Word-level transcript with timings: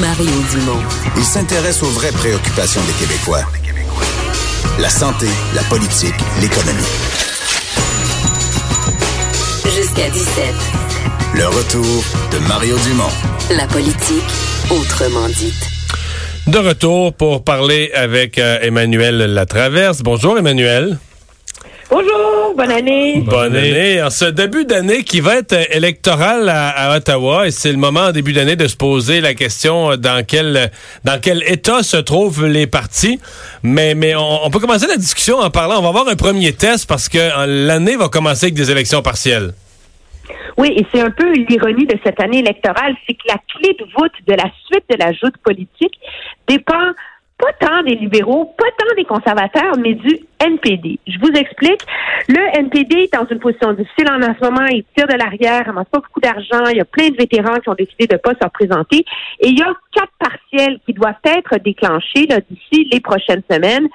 Mario 0.00 0.30
Dumont. 0.50 0.80
Il 1.16 1.24
s'intéresse 1.24 1.82
aux 1.82 1.90
vraies 1.90 2.12
préoccupations 2.12 2.80
des 2.84 2.92
Québécois. 2.94 3.42
La 4.78 4.88
santé, 4.88 5.26
la 5.54 5.62
politique, 5.64 6.14
l'économie. 6.40 6.82
Jusqu'à 9.64 10.08
17. 10.08 10.44
Le 11.34 11.46
retour 11.46 12.04
de 12.32 12.38
Mario 12.48 12.76
Dumont. 12.78 13.10
La 13.50 13.66
politique, 13.66 14.24
autrement 14.70 15.28
dite. 15.28 15.70
De 16.46 16.58
retour 16.58 17.12
pour 17.12 17.44
parler 17.44 17.90
avec 17.94 18.38
euh, 18.38 18.58
Emmanuel 18.62 19.16
Latraverse. 19.18 20.02
Bonjour 20.02 20.38
Emmanuel. 20.38 20.98
Bonjour, 21.94 22.54
bonne 22.56 22.70
année. 22.70 23.20
Bonne 23.20 23.54
année. 23.54 24.02
En 24.02 24.08
ce 24.08 24.24
début 24.24 24.64
d'année 24.64 25.04
qui 25.04 25.20
va 25.20 25.36
être 25.36 25.54
électoral 25.76 26.48
à, 26.48 26.70
à 26.70 26.96
Ottawa, 26.96 27.46
et 27.46 27.50
c'est 27.50 27.70
le 27.70 27.76
moment 27.76 28.04
en 28.04 28.12
début 28.12 28.32
d'année 28.32 28.56
de 28.56 28.66
se 28.66 28.78
poser 28.78 29.20
la 29.20 29.34
question 29.34 29.90
euh, 29.90 29.96
dans 29.98 30.24
quel 30.26 30.70
dans 31.04 31.20
quel 31.20 31.42
état 31.46 31.82
se 31.82 31.98
trouvent 31.98 32.46
les 32.46 32.66
partis. 32.66 33.20
Mais 33.62 33.94
mais 33.94 34.14
on, 34.14 34.46
on 34.46 34.48
peut 34.48 34.58
commencer 34.58 34.86
la 34.86 34.96
discussion 34.96 35.36
en 35.36 35.50
parlant. 35.50 35.80
On 35.80 35.82
va 35.82 35.90
avoir 35.90 36.08
un 36.08 36.16
premier 36.16 36.54
test 36.54 36.88
parce 36.88 37.10
que 37.10 37.18
euh, 37.18 37.44
l'année 37.66 37.96
va 37.96 38.08
commencer 38.08 38.46
avec 38.46 38.54
des 38.54 38.70
élections 38.70 39.02
partielles. 39.02 39.52
Oui, 40.56 40.72
et 40.74 40.86
c'est 40.94 41.02
un 41.02 41.10
peu 41.10 41.30
l'ironie 41.30 41.84
de 41.84 41.98
cette 42.02 42.20
année 42.20 42.38
électorale, 42.38 42.94
c'est 43.06 43.14
que 43.14 43.28
la 43.28 43.36
clé 43.54 43.76
de 43.78 43.84
voûte 43.96 44.12
de 44.26 44.32
la 44.32 44.50
suite 44.66 44.84
de 44.88 44.96
la 44.98 45.12
joute 45.12 45.36
politique 45.44 45.98
dépend 46.48 46.92
pas 47.42 47.52
tant 47.54 47.82
des 47.82 47.96
libéraux, 47.96 48.54
pas 48.56 48.70
tant 48.78 48.94
des 48.96 49.04
conservateurs, 49.04 49.76
mais 49.76 49.94
du 49.94 50.20
NPD. 50.38 51.00
Je 51.08 51.18
vous 51.18 51.32
explique. 51.32 51.80
Le 52.28 52.56
NPD 52.58 52.96
est 52.96 53.12
dans 53.12 53.26
une 53.26 53.40
position 53.40 53.72
difficile 53.72 54.08
en, 54.08 54.20
ce 54.20 54.44
moment. 54.44 54.64
Il 54.66 54.84
tire 54.96 55.08
de 55.08 55.18
l'arrière, 55.18 55.62
il 55.64 55.66
ramasse 55.66 55.88
pas 55.90 55.98
beaucoup 55.98 56.20
d'argent. 56.20 56.70
Il 56.70 56.76
y 56.76 56.80
a 56.80 56.84
plein 56.84 57.08
de 57.08 57.16
vétérans 57.16 57.58
qui 57.58 57.68
ont 57.68 57.74
décidé 57.74 58.06
de 58.06 58.14
ne 58.14 58.18
pas 58.18 58.34
se 58.40 58.44
représenter. 58.44 59.04
Et 59.40 59.48
il 59.48 59.58
y 59.58 59.62
a 59.62 59.74
quatre 59.92 60.12
partiels 60.20 60.78
qui 60.86 60.92
doivent 60.92 61.14
être 61.24 61.58
déclenchés 61.58 62.28
d'ici 62.48 62.88
les 62.92 63.00
prochaines 63.00 63.42
semaines, 63.50 63.88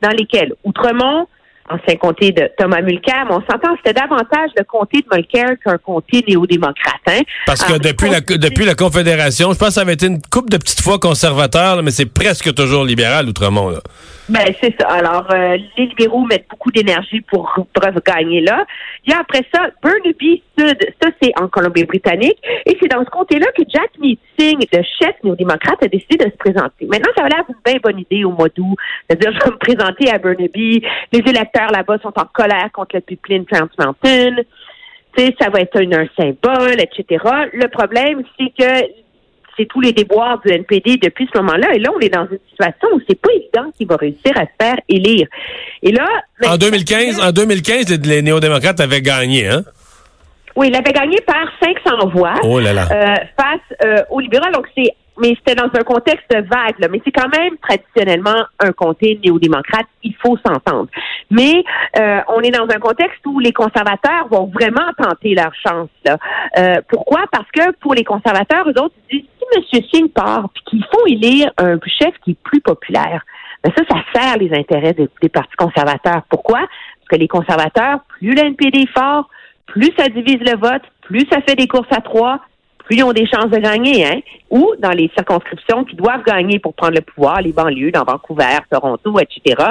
dans 0.00 0.10
lesquels 0.10 0.54
Outremont, 0.64 1.28
ancien 1.68 1.96
comté 1.96 2.32
de 2.32 2.50
Thomas 2.58 2.82
Mulcair, 2.82 3.24
mais 3.28 3.34
on 3.36 3.40
s'entend, 3.50 3.74
c'était 3.76 3.98
davantage 3.98 4.50
le 4.56 4.64
comté 4.64 5.00
de 5.00 5.06
Mulcair 5.14 5.56
qu'un 5.64 5.78
comté 5.78 6.24
néo-démocrate. 6.28 7.00
Hein? 7.06 7.22
Parce 7.46 7.62
que 7.62 7.72
Alors, 7.72 7.80
depuis 7.80 8.10
la 8.10 8.20
depuis 8.20 8.64
la 8.64 8.74
Confédération, 8.74 9.52
je 9.52 9.58
pense 9.58 9.68
que 9.68 9.74
ça 9.74 9.80
avait 9.80 9.94
été 9.94 10.06
une 10.06 10.20
coupe 10.20 10.50
de 10.50 10.58
petites 10.58 10.80
fois 10.80 10.98
conservateur, 10.98 11.76
là, 11.76 11.82
mais 11.82 11.90
c'est 11.90 12.12
presque 12.12 12.54
toujours 12.54 12.84
libéral 12.84 13.28
Outremont. 13.28 13.70
Là. 13.70 13.78
Ben, 14.28 14.54
c'est 14.62 14.74
ça. 14.80 14.88
Alors, 14.88 15.26
euh, 15.32 15.58
les 15.76 15.86
libéraux 15.86 16.24
mettent 16.24 16.46
beaucoup 16.48 16.70
d'énergie 16.70 17.20
pour, 17.20 17.52
pour 17.54 17.82
gagner 18.06 18.40
là. 18.40 18.64
Il 19.04 19.12
y 19.12 19.14
a 19.14 19.20
après 19.20 19.44
ça 19.54 19.66
Burnaby 19.82 20.42
Sud. 20.58 20.78
Ça, 21.02 21.10
c'est 21.22 21.32
en 21.38 21.48
Colombie-Britannique. 21.48 22.38
Et 22.64 22.76
c'est 22.80 22.88
dans 22.88 23.04
ce 23.04 23.10
comté-là 23.10 23.46
que 23.56 23.62
Jack 23.68 23.90
Meeting, 24.00 24.66
le 24.72 24.82
chef 24.98 25.14
néo-démocrate, 25.22 25.82
a 25.82 25.88
décidé 25.88 26.16
de 26.16 26.30
se 26.30 26.36
présenter. 26.38 26.86
Maintenant, 26.86 27.10
ça 27.16 27.22
va 27.22 27.28
l'air 27.28 27.44
d'une 27.46 27.56
bien 27.64 27.80
bonne 27.82 27.98
idée 27.98 28.24
au 28.24 28.30
mois 28.30 28.48
d'août. 28.48 28.76
C'est-à-dire, 29.08 29.32
je 29.38 29.44
vais 29.44 29.50
me 29.50 29.58
présenter 29.58 30.10
à 30.10 30.18
Burnaby. 30.18 30.82
Les 31.12 31.18
électeurs 31.18 31.53
là-bas 31.70 31.98
sont 32.02 32.12
en 32.16 32.24
colère 32.32 32.68
contre 32.72 32.96
le 32.96 33.00
pipeline 33.00 33.44
Trans 33.46 33.68
Mountain. 33.78 34.36
Tu 35.16 35.24
sais, 35.24 35.34
ça 35.40 35.48
va 35.50 35.60
être 35.60 35.76
un, 35.80 35.92
un 35.92 36.06
symbole, 36.18 36.80
etc. 36.80 37.24
Le 37.52 37.68
problème, 37.68 38.22
c'est 38.38 38.52
que 38.58 38.86
c'est 39.56 39.66
tous 39.66 39.80
les 39.80 39.92
déboires 39.92 40.40
du 40.44 40.52
NPD 40.52 40.96
depuis 40.96 41.28
ce 41.32 41.38
moment-là. 41.38 41.68
Et 41.74 41.78
là, 41.78 41.90
on 41.94 42.00
est 42.00 42.08
dans 42.08 42.26
une 42.26 42.40
situation 42.50 42.88
où 42.92 43.00
c'est 43.08 43.20
pas 43.20 43.30
évident 43.32 43.70
qu'il 43.76 43.86
va 43.86 43.94
réussir 43.96 44.32
à 44.36 44.40
se 44.42 44.50
faire 44.60 44.76
élire. 44.88 45.28
Et 45.82 45.92
là, 45.92 46.08
En 46.44 46.56
2015, 46.56 47.20
en 47.20 47.30
2015, 47.30 47.88
les, 47.90 47.98
les 48.16 48.22
néo-démocrates 48.22 48.80
avaient 48.80 49.00
gagné, 49.02 49.46
hein? 49.48 49.62
oui, 50.56 50.68
il 50.70 50.74
avait 50.76 50.92
gagné 50.92 51.20
par 51.20 51.46
500 51.62 52.08
voix 52.08 52.34
Oh 52.42 52.58
là 52.58 52.72
là. 52.72 52.88
euh, 52.90 53.14
face 53.40 53.60
euh, 53.84 54.02
aux 54.10 54.18
libéraux. 54.20 54.50
Donc 54.52 54.66
c'est, 54.76 54.92
mais 55.20 55.36
c'était 55.38 55.54
dans 55.54 55.70
un 55.72 55.82
contexte 55.82 56.32
vague. 56.32 56.78
Là. 56.78 56.88
Mais 56.90 57.00
c'est 57.04 57.12
quand 57.12 57.28
même 57.36 57.56
traditionnellement 57.58 58.44
un 58.60 58.72
comté 58.72 59.18
néo-démocrate. 59.24 59.86
Il 60.02 60.14
faut 60.16 60.36
s'entendre. 60.38 60.88
Mais 61.30 61.64
euh, 61.98 62.20
on 62.28 62.40
est 62.40 62.50
dans 62.50 62.68
un 62.68 62.78
contexte 62.78 63.24
où 63.26 63.38
les 63.38 63.52
conservateurs 63.52 64.28
vont 64.30 64.46
vraiment 64.46 64.90
tenter 64.98 65.34
leur 65.34 65.52
chance. 65.54 65.88
Là. 66.04 66.18
Euh, 66.58 66.80
pourquoi? 66.88 67.24
Parce 67.30 67.50
que 67.52 67.72
pour 67.80 67.94
les 67.94 68.04
conservateurs, 68.04 68.66
eux 68.68 68.80
autres 68.82 68.94
ils 69.10 69.20
disent 69.20 69.28
si 69.70 69.76
M. 69.76 69.82
Singh 69.92 70.12
part, 70.12 70.48
puis 70.52 70.62
qu'il 70.64 70.84
faut 70.92 71.06
élire 71.06 71.50
un 71.58 71.78
chef 71.86 72.14
qui 72.24 72.32
est 72.32 72.42
plus 72.42 72.60
populaire. 72.60 73.24
Ben 73.62 73.72
ça, 73.76 73.82
ça 73.88 74.02
sert 74.12 74.36
les 74.38 74.52
intérêts 74.52 74.92
des, 74.92 75.08
des 75.22 75.28
partis 75.28 75.56
conservateurs. 75.56 76.22
Pourquoi? 76.28 76.60
Parce 76.60 77.08
que 77.10 77.16
les 77.16 77.28
conservateurs, 77.28 78.00
plus 78.08 78.34
le 78.34 78.54
est 78.60 78.98
fort, 78.98 79.28
plus 79.66 79.92
ça 79.98 80.08
divise 80.08 80.40
le 80.40 80.58
vote, 80.58 80.82
plus 81.02 81.26
ça 81.30 81.40
fait 81.46 81.56
des 81.56 81.66
courses 81.66 81.90
à 81.90 82.00
trois, 82.00 82.40
plus 82.84 82.96
ils 82.96 83.04
ont 83.04 83.12
des 83.12 83.26
chances 83.26 83.50
de 83.50 83.58
gagner, 83.58 84.06
hein? 84.06 84.20
Ou 84.50 84.74
dans 84.78 84.90
les 84.90 85.10
circonscriptions 85.16 85.84
qui 85.84 85.96
doivent 85.96 86.22
gagner 86.24 86.58
pour 86.58 86.74
prendre 86.74 86.94
le 86.94 87.00
pouvoir, 87.00 87.40
les 87.40 87.52
banlieues, 87.52 87.90
dans 87.90 88.04
Vancouver, 88.04 88.58
Toronto, 88.70 89.18
etc., 89.18 89.62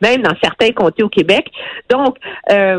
même 0.00 0.22
dans 0.22 0.34
certains 0.42 0.70
comtés 0.72 1.02
au 1.02 1.08
Québec. 1.08 1.50
Donc, 1.90 2.16
euh, 2.50 2.78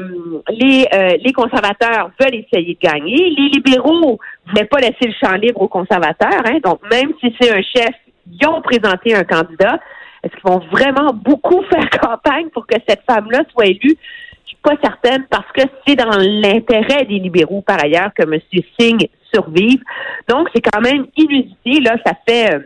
les, 0.49 0.87
euh, 0.93 1.17
les 1.23 1.33
conservateurs 1.33 2.11
veulent 2.19 2.35
essayer 2.35 2.77
de 2.81 2.87
gagner. 2.87 3.15
Les 3.15 3.49
libéraux 3.49 4.19
ne 4.55 4.63
pas 4.63 4.79
laisser 4.79 5.07
le 5.07 5.13
champ 5.21 5.35
libre 5.35 5.61
aux 5.61 5.67
conservateurs, 5.67 6.43
hein? 6.45 6.59
Donc, 6.63 6.79
même 6.89 7.11
si 7.19 7.35
c'est 7.39 7.51
un 7.51 7.61
chef, 7.61 7.95
ils 8.31 8.47
ont 8.47 8.61
présenté 8.61 9.15
un 9.15 9.23
candidat. 9.23 9.79
Est-ce 10.23 10.33
qu'ils 10.33 10.51
vont 10.51 10.61
vraiment 10.71 11.13
beaucoup 11.13 11.63
faire 11.69 11.89
campagne 11.89 12.49
pour 12.49 12.67
que 12.67 12.75
cette 12.87 13.01
femme-là 13.09 13.43
soit 13.51 13.65
élue? 13.65 13.97
Pas 14.63 14.75
certaine 14.83 15.25
parce 15.29 15.49
que 15.53 15.61
c'est 15.87 15.95
dans 15.95 16.17
l'intérêt 16.17 17.05
des 17.05 17.19
libéraux, 17.19 17.61
par 17.61 17.83
ailleurs, 17.83 18.11
que 18.13 18.23
M. 18.23 18.39
Singh 18.79 19.09
survive. 19.33 19.81
Donc, 20.27 20.49
c'est 20.53 20.61
quand 20.61 20.81
même 20.81 21.07
inusité. 21.15 21.81
Là, 21.81 21.95
ça 22.05 22.13
fait, 22.27 22.53
euh, 22.53 22.59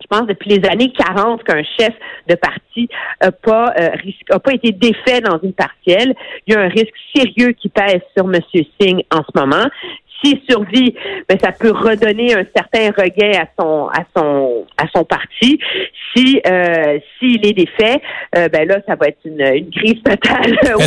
je 0.00 0.06
pense, 0.08 0.26
depuis 0.26 0.50
les 0.50 0.68
années 0.68 0.92
40 0.92 1.44
qu'un 1.44 1.62
chef 1.78 1.94
de 2.28 2.34
parti 2.34 2.88
n'a 3.22 3.28
euh, 3.28 4.38
pas 4.38 4.52
été 4.52 4.72
défait 4.72 5.20
dans 5.20 5.38
une 5.42 5.52
partielle. 5.52 6.14
Il 6.46 6.54
y 6.54 6.56
a 6.56 6.60
un 6.60 6.68
risque 6.68 6.94
sérieux 7.14 7.52
qui 7.52 7.68
pèse 7.68 8.00
sur 8.16 8.26
M. 8.26 8.40
Singh 8.80 9.04
en 9.12 9.22
ce 9.22 9.38
moment. 9.38 9.66
S'il 10.22 10.40
survit, 10.48 10.94
ben, 11.28 11.38
ça 11.42 11.52
peut 11.52 11.70
redonner 11.70 12.34
un 12.34 12.44
certain 12.56 12.90
regain 12.90 13.38
à 13.40 13.46
son 13.58 13.88
à 13.88 14.04
son 14.16 14.66
à 14.76 14.86
son 14.94 15.04
parti. 15.04 15.60
Si 16.16 16.40
euh, 16.46 16.98
s'il 17.18 17.46
est 17.46 17.52
défait, 17.52 18.00
euh, 18.36 18.48
ben 18.48 18.66
là, 18.66 18.78
ça 18.86 18.94
va 18.96 19.08
être 19.08 19.18
une, 19.24 19.40
une 19.40 19.70
crise 19.70 20.02
totale 20.02 20.58
au 20.74 20.78
que- 20.78 20.86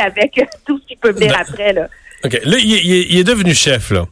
avec 0.00 0.40
tout 0.66 0.78
ce 0.80 0.86
qui 0.86 0.96
peut 0.96 1.12
venir 1.12 1.28
Ben- 1.32 1.40
après. 1.48 1.72
Là. 1.72 1.88
OK. 2.24 2.32
Là, 2.44 2.56
il, 2.58 2.74
est- 2.74 2.80
il 2.84 2.92
est- 2.94 3.06
il 3.10 3.18
est 3.20 3.24
devenu 3.24 3.54
chef, 3.54 3.90
là. 3.90 4.04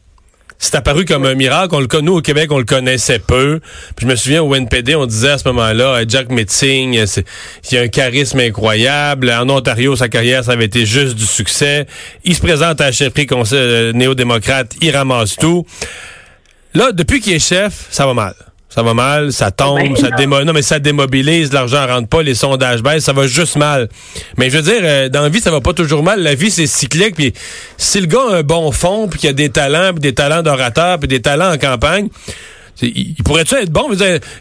C'est 0.65 0.73
apparu 0.77 1.05
comme 1.05 1.27
un 1.27 1.35
miracle. 1.35 1.75
On 1.75 1.79
le, 1.79 1.85
con- 1.85 2.01
nous, 2.01 2.15
au 2.15 2.21
Québec, 2.21 2.51
on 2.51 2.57
le 2.57 2.65
connaissait 2.65 3.19
peu. 3.19 3.59
Puis 3.95 4.07
je 4.07 4.11
me 4.11 4.15
souviens, 4.15 4.41
au 4.41 4.55
NPD, 4.55 4.95
on 4.95 5.05
disait 5.05 5.29
à 5.29 5.37
ce 5.37 5.47
moment-là, 5.49 6.01
Jack 6.07 6.29
Metzing, 6.31 7.05
il 7.71 7.77
a 7.77 7.81
un 7.81 7.87
charisme 7.87 8.39
incroyable. 8.39 9.29
En 9.29 9.47
Ontario, 9.47 9.95
sa 9.95 10.09
carrière, 10.09 10.43
ça 10.43 10.53
avait 10.53 10.65
été 10.65 10.87
juste 10.87 11.13
du 11.17 11.25
succès. 11.27 11.85
Il 12.23 12.33
se 12.33 12.41
présente 12.41 12.81
à 12.81 12.85
la 12.85 12.91
chefferie 12.91 13.27
euh, 13.53 13.93
néo-démocrate, 13.93 14.73
il 14.81 14.89
ramasse 14.89 15.35
tout. 15.35 15.67
Là, 16.73 16.91
depuis 16.91 17.21
qu'il 17.21 17.33
est 17.33 17.39
chef, 17.39 17.85
ça 17.91 18.07
va 18.07 18.15
mal. 18.15 18.33
Ça 18.75 18.83
va 18.83 18.93
mal, 18.93 19.31
ça 19.31 19.51
tombe, 19.51 19.77
Ben 19.77 19.95
ça 19.95 20.09
démo 20.09 20.43
non 20.43 20.51
mais 20.51 20.61
ça 20.61 20.79
démobilise, 20.79 21.53
l'argent 21.53 21.87
rentre 21.87 22.09
pas, 22.09 22.21
les 22.21 22.35
sondages 22.35 22.83
baissent, 22.83 23.05
ça 23.05 23.13
va 23.13 23.25
juste 23.25 23.55
mal. 23.55 23.87
Mais 24.37 24.49
je 24.49 24.57
veux 24.57 24.63
dire, 24.63 24.81
euh, 24.83 25.07
dans 25.07 25.21
la 25.21 25.29
vie, 25.29 25.39
ça 25.39 25.49
va 25.49 25.61
pas 25.61 25.71
toujours 25.71 26.03
mal. 26.03 26.21
La 26.21 26.35
vie, 26.35 26.51
c'est 26.51 26.67
cyclique. 26.67 27.15
Puis 27.15 27.31
si 27.77 28.01
le 28.01 28.07
gars 28.07 28.19
a 28.31 28.35
un 28.39 28.43
bon 28.43 28.73
fond, 28.73 29.07
puis 29.07 29.17
qu'il 29.17 29.29
a 29.29 29.33
des 29.33 29.47
talents, 29.47 29.93
puis 29.93 30.01
des 30.01 30.13
talents 30.13 30.41
d'orateur, 30.41 30.99
puis 30.99 31.07
des 31.07 31.21
talents 31.21 31.53
en 31.53 31.57
campagne, 31.57 32.09
il 32.81 33.15
il 33.17 33.23
pourrait-tu 33.23 33.55
être 33.55 33.69
bon? 33.71 33.89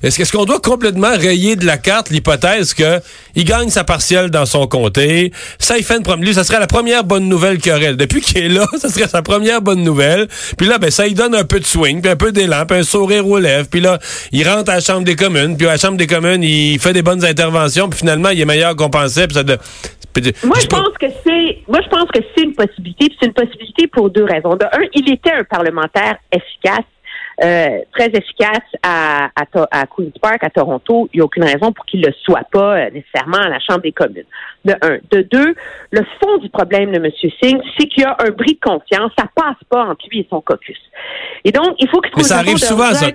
Est-ce 0.03 0.33
qu'on 0.33 0.45
doit 0.45 0.61
complètement 0.61 1.13
rayer 1.17 1.57
de 1.57 1.65
la 1.67 1.79
carte 1.79 2.11
l'hypothèse 2.11 2.75
que 2.75 3.01
il 3.35 3.45
gagne 3.45 3.69
sa 3.71 3.85
partielle 3.85 4.31
dans 4.31 4.47
son 4.47 4.67
comté? 4.67 5.33
Ça, 5.59 5.79
il 5.79 5.85
fait 5.85 5.97
une 5.97 6.03
prom- 6.03 6.21
lui, 6.23 6.35
ça 6.35 6.45
serait 6.45 6.59
la 6.61 6.67
première 6.67 7.05
bonne 7.05 7.29
nouvelle 7.29 7.59
qu'il 7.59 7.73
aurait. 7.73 7.95
Depuis 7.95 8.21
qu'il 8.21 8.39
est 8.39 8.49
là, 8.49 8.67
ça 8.79 8.89
serait 8.89 9.09
sa 9.09 9.23
première 9.23 9.63
bonne 9.63 9.83
nouvelle. 9.83 10.29
Puis 10.59 10.67
là, 10.67 10.79
ben, 10.79 10.91
ça 10.91 11.07
lui 11.07 11.15
donne 11.15 11.35
un 11.35 11.45
peu 11.45 11.61
de 11.61 11.65
swing, 11.67 12.01
puis 12.03 12.11
un 12.11 12.17
peu 12.17 12.33
d'élan, 12.33 12.67
puis 12.67 12.79
un 12.79 12.83
sourire 12.83 13.27
aux 13.27 13.39
lèvres. 13.39 13.69
Puis 13.71 13.81
là, 13.81 13.99
il 14.33 14.49
rentre 14.49 14.71
à 14.71 14.77
la 14.77 14.81
Chambre 14.81 15.05
des 15.05 15.17
communes, 15.17 15.57
puis 15.57 15.67
à 15.67 15.73
la 15.73 15.77
Chambre 15.79 15.97
des 15.97 16.07
communes, 16.07 16.43
il 16.43 16.79
fait 16.79 16.93
des 16.93 17.03
bonnes 17.03 17.25
interventions, 17.25 17.89
puis 17.89 18.01
finalement, 18.01 18.31
il 18.31 18.41
est 18.41 18.45
meilleur 18.45 18.75
qu'on 18.77 18.91
pensait. 18.91 19.27
Puis 19.27 19.35
ça 19.37 19.43
de- 19.43 19.59
puis 20.13 20.23
de- 20.23 20.33
Moi, 20.45 20.57
je 20.61 20.67
pense 20.67 20.97
que 21.01 21.07
c'est, 21.25 21.59
moi, 21.69 21.81
je 21.85 21.89
pense 21.89 22.09
que 22.13 22.21
c'est 22.35 22.43
une 22.45 22.55
possibilité. 22.55 23.07
C'est 23.19 23.27
une 23.27 23.33
possibilité 23.33 23.87
pour 23.89 24.11
deux 24.11 24.25
raisons. 24.25 24.55
De 24.57 24.65
un, 24.65 24.87
il 24.95 25.13
était 25.13 25.33
un 25.33 25.45
parlementaire 25.45 26.17
efficace. 26.33 26.85
Euh, 27.43 27.81
très 27.93 28.07
efficace 28.07 28.63
à, 28.83 29.31
à, 29.35 29.45
à 29.71 29.87
Queen's 29.87 30.17
Park, 30.21 30.39
à 30.43 30.51
Toronto, 30.51 31.09
il 31.13 31.19
n'y 31.19 31.21
a 31.23 31.25
aucune 31.25 31.45
raison 31.45 31.73
pour 31.73 31.85
qu'il 31.85 32.01
ne 32.01 32.07
le 32.07 32.15
soit 32.23 32.45
pas 32.53 32.77
euh, 32.77 32.91
nécessairement 32.91 33.39
à 33.39 33.49
la 33.49 33.59
Chambre 33.59 33.83
des 33.83 33.93
communes. 33.93 34.25
De 34.65 34.73
un. 34.83 34.99
De 35.11 35.23
deux, 35.23 35.55
le 35.91 36.01
fond 36.21 36.39
du 36.39 36.49
problème 36.49 36.93
de 36.93 36.97
M. 36.97 37.11
Singh, 37.43 37.61
c'est 37.77 37.87
qu'il 37.87 38.03
y 38.03 38.07
a 38.07 38.17
un 38.21 38.31
bris 38.31 38.55
de 38.55 38.61
confiance. 38.61 39.11
Ça 39.19 39.27
passe 39.35 39.57
pas 39.69 39.85
entre 39.85 40.07
lui 40.11 40.21
et 40.21 40.27
son 40.31 40.41
caucus. 40.41 40.79
Et 41.45 41.53
donc, 41.53 41.75
il 41.79 41.89
faut 41.89 42.01
qu'il 42.01 42.13
trouve 42.13 42.23
Mais 42.23 42.29
ça 42.29 42.39
arrive 42.39 42.57
souvent, 42.57 42.93
ça. 42.95 43.09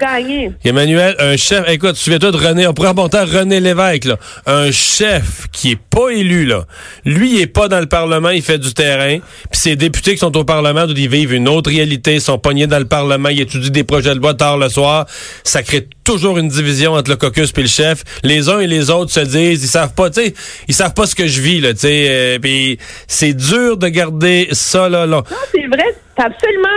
Emmanuel, 0.63 1.15
un 1.19 1.35
chef, 1.37 1.67
écoute, 1.69 1.95
souviens-toi 1.95 2.31
de 2.31 2.37
René, 2.37 2.67
on 2.67 2.73
pourrait 2.73 2.89
remonter 2.89 3.17
à 3.17 3.25
René 3.25 3.59
Lévesque, 3.59 4.05
là. 4.05 4.17
Un 4.45 4.71
chef 4.71 5.47
qui 5.51 5.71
est 5.71 5.79
pas 5.79 6.09
élu, 6.09 6.45
là. 6.45 6.65
Lui, 7.05 7.35
il 7.35 7.41
est 7.41 7.47
pas 7.47 7.67
dans 7.67 7.79
le 7.79 7.87
Parlement, 7.87 8.29
il 8.29 8.43
fait 8.43 8.59
du 8.59 8.73
terrain. 8.73 9.17
Puis 9.49 9.59
ses 9.59 9.75
députés 9.75 10.11
qui 10.11 10.17
sont 10.17 10.35
au 10.37 10.43
Parlement, 10.43 10.85
ils 10.87 11.09
vivent 11.09 11.33
une 11.33 11.47
autre 11.47 11.71
réalité, 11.71 12.15
ils 12.15 12.21
sont 12.21 12.37
pognés 12.37 12.67
dans 12.67 12.79
le 12.79 12.87
Parlement, 12.87 13.29
ils 13.29 13.41
étudient 13.41 13.71
des 13.71 13.83
projets 13.83 14.08
loi 14.15 14.33
tard 14.33 14.57
le 14.57 14.69
soir. 14.69 15.05
Ça 15.43 15.63
crée 15.63 15.87
toujours 16.03 16.37
une 16.37 16.47
division 16.47 16.93
entre 16.93 17.11
le 17.11 17.17
caucus 17.17 17.53
et 17.55 17.61
le 17.61 17.67
chef. 17.67 18.03
Les 18.23 18.49
uns 18.49 18.59
et 18.59 18.67
les 18.67 18.89
autres 18.89 19.11
se 19.11 19.19
disent, 19.19 19.63
ils 19.63 19.67
savent 19.67 19.93
pas, 19.93 20.09
tu 20.09 20.23
sais, 20.23 20.33
ils 20.67 20.73
savent 20.73 20.93
pas 20.93 21.05
ce 21.05 21.15
que 21.15 21.27
je 21.27 21.41
vis, 21.41 21.61
là, 21.61 21.73
tu 21.73 21.81
sais. 21.81 22.07
euh, 22.09 22.39
puis 22.39 22.79
c'est 23.07 23.33
dur 23.33 23.77
de 23.77 23.87
garder 23.87 24.49
ça, 24.51 24.89
là, 24.89 25.05
là. 25.05 25.23
Non, 25.29 25.37
c'est 25.51 25.67
vrai, 25.67 25.95
t'as 26.15 26.25
absolument 26.25 26.67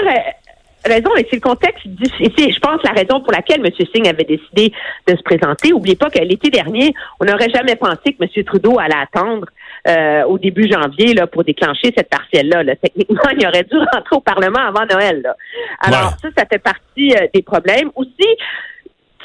raison, 0.84 1.10
et 1.16 1.26
c'est 1.30 1.36
le 1.36 1.40
contexte, 1.40 1.86
du- 1.86 2.10
et 2.20 2.32
c'est, 2.36 2.50
je 2.50 2.58
pense, 2.60 2.80
la 2.84 2.90
raison 2.92 3.20
pour 3.20 3.32
laquelle 3.32 3.60
M. 3.64 3.70
Singh 3.94 4.08
avait 4.08 4.24
décidé 4.24 4.72
de 5.06 5.16
se 5.16 5.22
présenter. 5.22 5.72
Oubliez 5.72 5.96
pas 5.96 6.10
que 6.10 6.18
l'été 6.18 6.50
dernier, 6.50 6.92
on 7.20 7.24
n'aurait 7.24 7.50
jamais 7.50 7.76
pensé 7.76 8.14
que 8.14 8.22
M. 8.24 8.44
Trudeau 8.44 8.78
allait 8.78 8.94
attendre 9.00 9.46
euh, 9.88 10.22
au 10.24 10.38
début 10.38 10.70
janvier 10.70 11.14
là, 11.14 11.26
pour 11.26 11.42
déclencher 11.44 11.92
cette 11.96 12.08
partielle-là. 12.08 12.62
là. 12.62 12.76
Techniquement, 12.76 13.30
il 13.38 13.46
aurait 13.46 13.64
dû 13.64 13.76
rentrer 13.76 14.16
au 14.16 14.20
Parlement 14.20 14.60
avant 14.60 14.86
Noël. 14.90 15.20
là. 15.22 15.36
Alors, 15.80 16.12
Ouais. 16.12 16.16
ça, 16.22 16.28
ça 16.38 16.44
fait 16.50 16.58
partie 16.58 17.14
euh, 17.16 17.26
des 17.34 17.42
problèmes. 17.42 17.90
Aussi, 17.96 18.28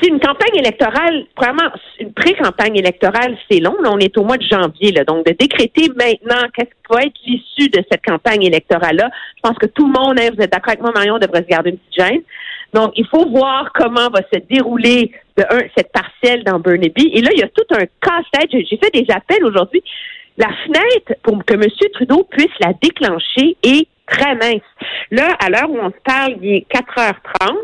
c'est 0.02 0.10
une 0.10 0.20
campagne 0.20 0.56
électorale, 0.56 1.26
vraiment, 1.36 1.70
une 2.00 2.14
pré-campagne 2.14 2.78
électorale, 2.78 3.38
c'est 3.50 3.60
long. 3.60 3.76
Là, 3.82 3.90
on 3.92 4.00
est 4.00 4.16
au 4.18 4.24
mois 4.24 4.38
de 4.38 4.46
janvier. 4.48 4.92
Là, 4.92 5.04
donc, 5.04 5.26
de 5.26 5.32
décréter 5.32 5.90
maintenant 5.96 6.48
qu'est-ce 6.54 6.70
qui 6.70 6.94
va 6.94 7.02
être 7.04 7.18
l'issue 7.26 7.70
de 7.70 7.84
cette 7.92 8.04
campagne 8.06 8.44
électorale-là, 8.44 9.10
je 9.38 9.42
pense 9.42 9.58
que 9.58 9.66
tout 9.66 9.86
le 9.86 9.94
monde, 9.94 10.20
hein, 10.20 10.30
vous 10.36 10.44
êtes 10.44 10.52
d'accord 10.52 10.70
avec 10.70 10.82
moi, 10.82 10.92
Marion, 10.94 11.18
devrait 11.18 11.42
se 11.42 11.48
garder 11.48 11.72
une 11.72 11.78
petite 11.78 12.06
gêne. 12.06 12.22
Donc, 12.74 12.92
il 12.96 13.08
faut 13.08 13.28
voir 13.30 13.72
comment 13.74 14.10
va 14.10 14.22
se 14.32 14.40
dérouler 14.50 15.12
de 15.38 15.44
un, 15.44 15.68
cette 15.76 15.92
partielle 15.92 16.44
dans 16.44 16.60
Burnaby. 16.60 17.12
Et 17.14 17.22
là, 17.22 17.30
il 17.34 17.40
y 17.40 17.44
a 17.44 17.50
tout 17.50 17.66
un 17.72 17.86
casse-tête. 18.02 18.50
J'ai 18.52 18.78
fait 18.78 18.94
des 18.94 19.06
appels 19.14 19.44
aujourd'hui. 19.46 19.82
La 20.38 20.50
fenêtre 20.66 21.20
pour 21.24 21.44
que 21.44 21.56
M. 21.56 21.64
Trudeau 21.94 22.24
puisse 22.30 22.54
la 22.60 22.74
déclencher 22.82 23.58
est 23.64 23.88
très 24.06 24.36
mince. 24.36 24.62
Là, 25.12 25.36
à 25.40 25.50
l'heure 25.50 25.70
où 25.70 25.80
on 25.80 25.90
se 25.90 26.02
parle, 26.04 26.36
il 26.42 26.56
est 26.56 26.68
4h30. 26.72 27.56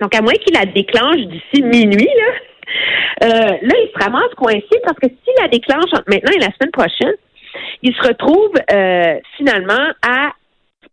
Donc, 0.00 0.14
à 0.14 0.22
moins 0.22 0.32
qu'il 0.34 0.54
la 0.54 0.66
déclenche 0.66 1.26
d'ici 1.26 1.62
minuit, 1.62 2.08
là, 2.16 2.32
euh, 3.24 3.56
là, 3.62 3.74
il 3.82 3.90
se 3.94 4.02
ramasse 4.02 4.34
coincé 4.36 4.80
parce 4.84 4.98
que 4.98 5.08
s'il 5.08 5.34
la 5.40 5.48
déclenche 5.48 5.92
entre 5.92 6.04
maintenant 6.08 6.32
et 6.32 6.40
la 6.40 6.52
semaine 6.54 6.70
prochaine, 6.72 7.14
il 7.82 7.94
se 7.94 8.08
retrouve 8.08 8.52
euh, 8.72 9.18
finalement 9.36 9.92
à 10.02 10.32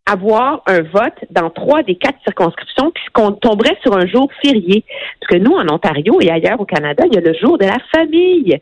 avoir 0.05 0.61
un 0.67 0.81
vote 0.81 1.25
dans 1.29 1.49
trois 1.49 1.83
des 1.83 1.95
quatre 1.95 2.17
circonscriptions 2.23 2.91
qui 2.91 3.03
qu'on 3.13 3.33
tomberait 3.33 3.77
sur 3.83 3.95
un 3.95 4.07
jour 4.07 4.29
férié. 4.41 4.83
Parce 5.19 5.33
que 5.33 5.37
nous, 5.37 5.53
en 5.53 5.67
Ontario 5.73 6.19
et 6.21 6.31
ailleurs 6.31 6.59
au 6.59 6.65
Canada, 6.65 7.03
il 7.05 7.15
y 7.15 7.17
a 7.17 7.21
le 7.21 7.37
jour 7.37 7.57
de 7.57 7.65
la 7.65 7.77
famille. 7.93 8.59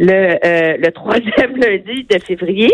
Le, 0.00 0.12
euh, 0.12 0.76
le 0.78 0.90
troisième 0.92 1.56
lundi 1.56 2.06
de 2.08 2.18
février, 2.24 2.70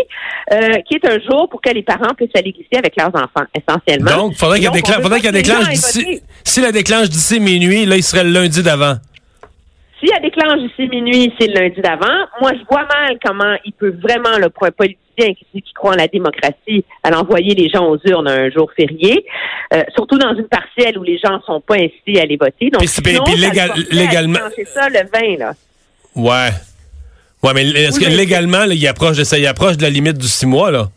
euh, 0.53 0.73
qui 0.87 0.95
est 0.95 1.05
un 1.09 1.19
jour 1.19 1.49
pour 1.49 1.59
que 1.59 1.71
les 1.71 1.81
parents 1.81 2.13
puissent 2.15 2.29
aller 2.35 2.51
glisser 2.51 2.77
avec 2.77 2.95
leurs 2.95 3.07
enfants, 3.15 3.45
essentiellement. 3.57 4.15
Donc, 4.15 4.35
faudrait 4.35 4.59
qu'elle 4.59 4.71
déclenche, 4.71 5.01
faudrait 5.01 5.19
qu'elle 5.21 5.33
déclenche 5.33 5.69
d'ici, 5.69 6.21
si 6.43 6.61
la 6.61 6.71
déclenche 6.71 7.09
d'ici 7.09 7.39
minuit, 7.39 7.85
là, 7.87 7.95
il 7.95 8.03
serait 8.03 8.23
le 8.23 8.29
lundi 8.29 8.61
d'avant. 8.61 8.95
Si 9.99 10.11
elle 10.15 10.21
déclenche 10.21 10.59
ici 10.71 10.87
minuit, 10.87 11.33
c'est 11.39 11.47
le 11.47 11.53
lundi 11.61 11.81
d'avant. 11.81 12.25
Moi, 12.41 12.51
je 12.53 12.63
vois 12.69 12.83
mal 12.85 13.17
comment 13.23 13.55
il 13.65 13.71
peut 13.73 13.95
vraiment, 14.03 14.37
là, 14.37 14.49
pour 14.51 14.65
un 14.67 14.71
politicien 14.71 15.33
qui, 15.33 15.61
qui 15.63 15.73
croit 15.73 15.93
en 15.93 15.97
la 15.97 16.07
démocratie, 16.07 16.83
à 17.01 17.09
l'envoyer 17.09 17.55
les 17.55 17.69
gens 17.69 17.87
aux 17.89 17.97
urnes 18.05 18.27
un 18.27 18.51
jour 18.51 18.69
férié, 18.77 19.25
euh, 19.73 19.81
surtout 19.95 20.19
dans 20.19 20.35
une 20.35 20.47
partielle 20.47 20.99
où 20.99 21.03
les 21.03 21.17
gens 21.17 21.41
sont 21.47 21.59
pas 21.61 21.75
incités 21.75 22.19
à 22.19 22.23
aller 22.23 22.37
voter. 22.37 22.69
Donc, 22.69 22.79
Puis 22.81 22.87
c'est- 22.87 23.01
sinon, 23.03 23.23
puis 23.23 23.35
le 23.35 23.47
légal- 23.47 23.87
légalement- 23.91 24.33
déclencher 24.33 24.65
ça 24.65 24.89
le 24.89 24.99
20, 25.11 25.39
là. 25.39 25.53
Ouais. 26.15 26.49
Ouais, 27.45 27.53
mais 27.53 27.63
est-ce 27.69 27.97
Oui, 27.99 28.03
que 28.05 28.09
mais- 28.09 28.15
légalement, 28.15 28.65
là, 28.65 28.73
il 28.73 28.87
approche 28.87 29.17
de 29.17 29.23
ça, 29.23 29.37
il 29.37 29.45
approche 29.47 29.77
de 29.77 29.83
la 29.83 29.89
limite 29.89 30.17
du 30.17 30.27
six 30.27 30.45
mois, 30.45 30.71
là? 30.71 30.89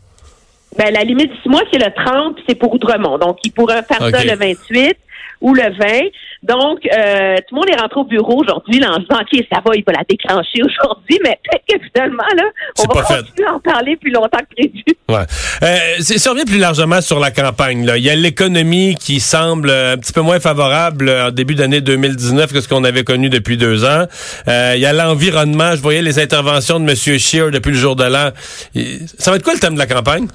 Ben, 0.77 0.93
la 0.93 1.03
limite 1.03 1.31
du 1.31 1.37
six 1.41 1.49
mois, 1.49 1.61
c'est 1.71 1.79
le 1.79 1.91
30, 2.05 2.35
puis 2.35 2.43
c'est 2.47 2.55
pour 2.55 2.73
Outremont. 2.73 3.17
Donc, 3.17 3.37
il 3.43 3.51
pourrait 3.51 3.83
faire 3.83 3.99
ça 4.09 4.23
le 4.23 4.35
28 4.35 4.95
ou 5.41 5.53
le 5.53 5.63
20. 5.63 6.09
Donc, 6.43 6.79
euh, 6.85 7.35
tout 7.47 7.55
le 7.55 7.59
monde 7.59 7.69
est 7.69 7.79
rentré 7.79 7.99
au 7.99 8.05
bureau 8.05 8.41
aujourd'hui 8.41 8.79
là, 8.79 8.91
en 8.91 8.95
se 8.95 8.99
disant, 9.01 9.21
OK, 9.21 9.45
ça 9.51 9.61
va, 9.65 9.75
il 9.75 9.83
va 9.85 9.93
la 9.93 10.03
déclencher 10.07 10.61
aujourd'hui, 10.63 11.19
mais 11.23 11.37
peut-être 11.43 11.63
que 11.67 11.87
finalement, 11.93 12.23
là, 12.35 12.43
on 12.79 12.93
va 12.93 13.01
continuer 13.01 13.47
à 13.47 13.53
en 13.55 13.59
parler 13.59 13.97
plus 13.97 14.11
longtemps 14.11 14.39
que 14.39 14.55
prévu. 14.55 14.83
Ouais. 15.09 15.25
Euh, 15.63 16.27
on 16.27 16.31
revient 16.31 16.45
plus 16.45 16.59
largement 16.59 17.01
sur 17.01 17.19
la 17.19 17.31
campagne, 17.31 17.85
là, 17.85 17.97
il 17.97 18.03
y 18.03 18.09
a 18.09 18.15
l'économie 18.15 18.95
qui 18.95 19.19
semble 19.19 19.69
euh, 19.69 19.93
un 19.93 19.97
petit 19.97 20.13
peu 20.13 20.21
moins 20.21 20.39
favorable 20.39 21.09
euh, 21.09 21.27
en 21.27 21.31
début 21.31 21.55
d'année 21.55 21.81
2019 21.81 22.53
que 22.53 22.61
ce 22.61 22.67
qu'on 22.67 22.83
avait 22.83 23.03
connu 23.03 23.29
depuis 23.29 23.57
deux 23.57 23.85
ans. 23.85 24.05
Euh, 24.47 24.73
il 24.75 24.81
y 24.81 24.85
a 24.85 24.93
l'environnement. 24.93 25.75
Je 25.75 25.81
voyais 25.81 26.01
les 26.01 26.19
interventions 26.19 26.79
de 26.79 26.89
M. 26.89 26.95
Scheer 26.95 27.51
depuis 27.51 27.71
le 27.71 27.77
jour 27.77 27.95
de 27.95 28.03
l'an. 28.03 28.29
Ça 29.17 29.31
va 29.31 29.37
être 29.37 29.43
quoi 29.43 29.53
le 29.53 29.59
thème 29.59 29.73
de 29.73 29.79
la 29.79 29.87
campagne? 29.87 30.27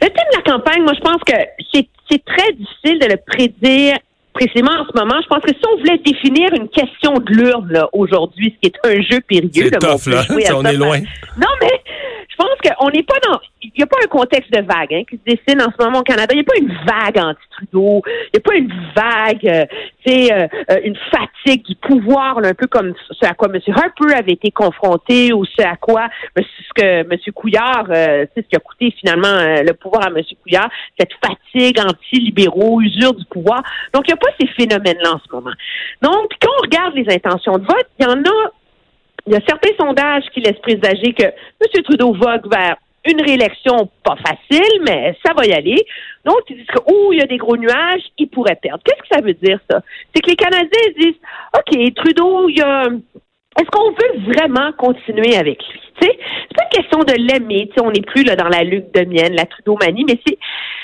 Le 0.00 0.08
thème 0.08 0.26
de 0.32 0.36
la 0.36 0.52
campagne, 0.52 0.82
moi, 0.82 0.92
je 0.94 1.00
pense 1.00 1.22
que 1.26 1.34
c'est 1.72 1.88
c'est 2.10 2.24
très 2.24 2.52
difficile 2.52 2.98
de 2.98 3.06
le 3.06 3.16
prédire 3.26 3.96
précisément 4.32 4.72
en 4.72 4.84
ce 4.84 4.98
moment. 4.98 5.20
Je 5.22 5.28
pense 5.28 5.42
que 5.42 5.50
si 5.50 5.62
on 5.72 5.78
voulait 5.78 5.98
définir 5.98 6.52
une 6.54 6.68
question 6.68 7.14
de 7.14 7.32
l'urne 7.32 7.86
aujourd'hui, 7.92 8.54
ce 8.56 8.68
qui 8.68 8.74
est 8.74 8.88
un 8.88 9.00
jeu 9.02 9.20
périlleux, 9.20 9.50
C'est 9.54 9.70
là, 9.70 9.78
tough, 9.78 10.00
on 10.06 10.10
là. 10.10 10.24
à 10.50 10.56
On 10.56 10.64
est 10.64 10.76
loin. 10.76 10.98
Non, 11.38 11.48
mais 11.62 11.70
je 12.28 12.36
pense 12.36 12.76
qu'on 12.76 12.90
n'est 12.90 13.02
pas 13.04 13.18
dans. 13.28 13.38
Il 13.62 13.70
n'y 13.78 13.84
a 13.84 13.86
pas 13.86 13.96
un 14.02 14.08
contexte 14.08 14.52
de 14.52 14.60
vague 14.60 14.92
hein, 14.92 15.02
qui 15.08 15.16
se 15.16 15.22
dessine 15.24 15.62
en 15.62 15.70
ce 15.70 15.84
moment 15.84 16.00
au 16.00 16.02
Canada. 16.02 16.26
Il 16.32 16.36
n'y 16.36 16.40
a 16.40 16.44
pas 16.44 16.58
une 16.58 16.74
vague 16.84 17.18
anti-Trudeau. 17.18 18.02
Il 18.06 18.30
n'y 18.34 18.38
a 18.38 18.40
pas 18.40 18.54
une 18.56 18.72
vague, 18.94 19.46
euh, 19.46 19.64
tu 20.04 20.12
sais, 20.12 20.32
euh, 20.32 20.46
euh, 20.70 20.80
une 20.84 20.96
fatigue 21.10 21.64
du 21.64 21.74
pouvoir, 21.76 22.40
là, 22.40 22.48
un 22.48 22.54
peu 22.54 22.66
comme 22.66 22.92
ce 23.10 23.26
à 23.26 23.34
quoi 23.34 23.48
M. 23.54 23.60
Harper 23.68 24.14
avait 24.14 24.32
été 24.32 24.50
confronté 24.50 25.32
ou 25.32 25.44
ce 25.44 25.62
à 25.62 25.76
quoi 25.76 26.08
ce 26.36 26.42
que 26.74 27.00
M. 27.00 27.10
Couillard, 27.34 27.86
euh, 27.90 28.26
c'est 28.34 28.42
ce 28.42 28.48
qui 28.48 28.56
a 28.56 28.60
coûté 28.60 28.94
finalement 28.98 29.28
euh, 29.28 29.62
le 29.62 29.72
pouvoir 29.74 30.06
à 30.06 30.08
M. 30.08 30.22
Couillard, 30.42 30.68
cette 30.98 31.12
fatigue 31.24 31.78
anti-libéraux, 31.80 32.80
usure 32.80 33.14
du 33.14 33.24
pouvoir. 33.26 33.62
Donc, 33.92 34.04
il 34.06 34.12
n'y 34.12 34.14
a 34.14 34.16
pas 34.16 34.30
ces 34.40 34.46
phénomènes-là 34.48 35.14
en 35.14 35.18
ce 35.18 35.32
moment. 35.32 35.52
Donc, 36.02 36.32
quand 36.40 36.50
on 36.58 36.62
regarde 36.62 36.94
les 36.94 37.12
intentions 37.14 37.58
de 37.58 37.64
vote, 37.64 37.88
il 37.98 38.04
y 38.04 38.08
en 38.08 38.20
a 38.20 38.50
il 39.26 39.32
y 39.32 39.36
a 39.36 39.40
certains 39.46 39.74
sondages 39.78 40.24
qui 40.34 40.40
laissent 40.40 40.60
présager 40.60 41.14
que 41.14 41.24
M. 41.24 41.82
Trudeau 41.82 42.12
vogue 42.12 42.46
vers 42.52 42.76
une 43.06 43.20
réélection 43.20 43.90
pas 44.02 44.16
facile, 44.16 44.80
mais 44.86 45.16
ça 45.24 45.32
va 45.34 45.44
y 45.46 45.52
aller. 45.52 45.84
Donc, 46.24 46.38
ils 46.48 46.56
disent 46.56 46.66
que, 46.66 46.80
ouh, 46.90 47.12
il 47.12 47.18
y 47.18 47.22
a 47.22 47.26
des 47.26 47.36
gros 47.36 47.56
nuages, 47.56 48.02
il 48.18 48.28
pourrait 48.28 48.58
perdre. 48.60 48.82
Qu'est-ce 48.84 49.02
que 49.02 49.14
ça 49.14 49.20
veut 49.20 49.34
dire, 49.34 49.58
ça? 49.70 49.82
C'est 50.14 50.22
que 50.22 50.30
les 50.30 50.36
Canadiens 50.36 50.68
disent, 50.98 51.20
OK, 51.54 51.94
Trudeau, 51.94 52.48
il 52.48 52.56
y 52.56 52.62
a, 52.62 52.86
est-ce 53.58 53.70
qu'on 53.70 53.90
veut 53.90 54.32
vraiment 54.32 54.72
continuer 54.72 55.36
avec 55.36 55.58
lui? 55.68 55.80
C'est 56.00 56.18
pas 56.56 56.64
une 56.64 56.82
question 56.82 56.98
de 57.00 57.12
l'aimer. 57.12 57.70
On 57.80 57.90
n'est 57.90 58.00
plus 58.00 58.24
là 58.24 58.34
dans 58.34 58.48
la 58.48 58.64
lutte 58.64 58.92
de 58.94 59.04
mienne, 59.04 59.34
la 59.34 59.46
Trudeau-manie, 59.46 60.04
mais 60.08 60.18
c'est 60.26 60.38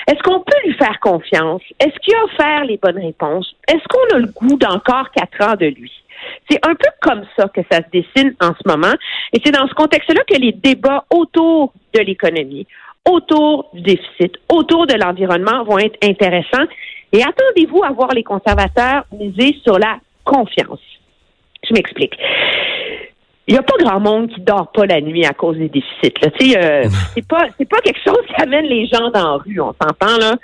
est-ce 0.07 0.21
qu'on 0.23 0.39
peut 0.39 0.57
lui 0.65 0.73
faire 0.73 0.99
confiance? 0.99 1.61
Est-ce 1.79 1.97
qu'il 1.99 2.15
a 2.15 2.23
offert 2.23 2.65
les 2.65 2.77
bonnes 2.77 2.97
réponses? 2.97 3.53
Est-ce 3.67 3.83
qu'on 3.87 4.15
a 4.15 4.19
le 4.19 4.27
goût 4.27 4.57
d'encore 4.57 5.11
quatre 5.11 5.41
ans 5.47 5.55
de 5.59 5.67
lui? 5.67 5.91
C'est 6.49 6.65
un 6.65 6.75
peu 6.75 6.89
comme 7.01 7.23
ça 7.37 7.47
que 7.49 7.61
ça 7.71 7.79
se 7.79 7.89
dessine 7.91 8.35
en 8.41 8.53
ce 8.53 8.67
moment. 8.67 8.93
Et 9.33 9.39
c'est 9.43 9.51
dans 9.51 9.67
ce 9.67 9.73
contexte-là 9.73 10.21
que 10.29 10.39
les 10.39 10.51
débats 10.51 11.05
autour 11.09 11.73
de 11.93 11.99
l'économie, 11.99 12.67
autour 13.09 13.69
du 13.73 13.81
déficit, 13.81 14.37
autour 14.49 14.87
de 14.87 14.95
l'environnement 14.95 15.63
vont 15.63 15.79
être 15.79 15.97
intéressants. 16.03 16.65
Et 17.11 17.21
attendez-vous 17.21 17.83
à 17.83 17.91
voir 17.91 18.09
les 18.13 18.23
conservateurs 18.23 19.05
miser 19.11 19.57
sur 19.63 19.77
la 19.77 19.97
confiance. 20.23 20.79
Je 21.71 21.75
m'explique. 21.75 22.17
Il 23.47 23.53
n'y 23.53 23.59
a 23.59 23.63
pas 23.63 23.73
grand 23.79 23.99
monde 23.99 24.29
qui 24.29 24.41
dort 24.41 24.71
pas 24.71 24.85
la 24.85 25.01
nuit 25.01 25.25
à 25.25 25.33
cause 25.33 25.57
des 25.57 25.69
déficits. 25.69 26.13
Là. 26.21 26.29
Euh, 26.29 26.83
c'est 27.13 27.25
pas 27.27 27.47
c'est 27.57 27.67
pas 27.67 27.79
quelque 27.79 27.99
chose 28.03 28.21
qui 28.27 28.41
amène 28.41 28.65
les 28.65 28.85
gens 28.87 29.09
dans 29.09 29.37
la 29.37 29.37
rue, 29.37 29.59
on 29.59 29.73
s'entend 29.73 30.17
là. 30.19 30.35